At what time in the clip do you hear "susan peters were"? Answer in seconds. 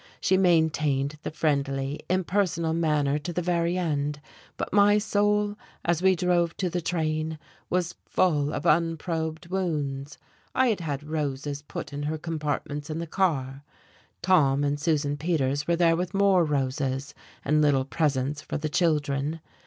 14.79-15.75